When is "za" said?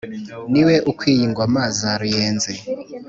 1.79-1.91